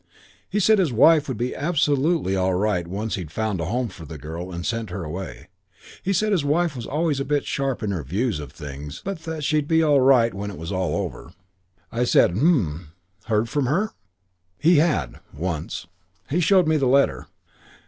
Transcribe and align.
"He 0.49 0.59
said 0.59 0.79
his 0.79 0.91
wife 0.91 1.27
would 1.27 1.37
be 1.37 1.55
absolutely 1.55 2.35
all 2.35 2.55
right 2.55 2.87
once 2.87 3.13
he'd 3.13 3.29
found 3.29 3.61
a 3.61 3.65
home 3.65 3.87
for 3.89 4.03
the 4.03 4.17
girl 4.17 4.51
and 4.51 4.65
sent 4.65 4.89
her 4.89 5.03
away. 5.03 5.47
He 6.01 6.11
said 6.11 6.31
his 6.31 6.43
wife 6.43 6.75
was 6.75 6.87
always 6.87 7.19
a 7.19 7.23
bit 7.23 7.45
sharp 7.45 7.83
in 7.83 7.91
her 7.91 8.01
views 8.01 8.39
of 8.39 8.51
things, 8.51 9.03
but 9.05 9.19
that 9.25 9.43
she'd 9.43 9.67
be 9.67 9.83
all 9.83 10.01
right 10.01 10.33
when 10.33 10.49
it 10.49 10.57
was 10.57 10.71
all 10.71 10.95
over. 10.95 11.33
"I 11.91 12.05
said, 12.05 12.31
'H'm. 12.31 12.93
Heard 13.25 13.47
from 13.47 13.67
her?' 13.67 13.91
"He 14.57 14.77
had 14.77 15.19
once. 15.31 15.85
He 16.31 16.39
showed 16.39 16.67
me 16.67 16.77
the 16.77 16.87
letter. 16.87 17.27